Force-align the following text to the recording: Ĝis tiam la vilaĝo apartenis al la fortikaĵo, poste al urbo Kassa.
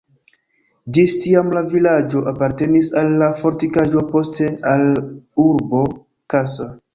Ĝis 0.97 1.11
tiam 1.25 1.51
la 1.57 1.61
vilaĝo 1.73 2.23
apartenis 2.31 2.89
al 3.03 3.13
la 3.23 3.27
fortikaĵo, 3.43 4.03
poste 4.17 4.49
al 4.73 4.89
urbo 5.47 5.85
Kassa. 6.37 6.69